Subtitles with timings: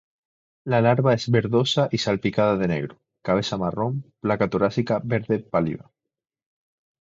[0.73, 5.91] La larva es verdosa y salpicada de negro; cabeza marrón; placa torácica verde pálida.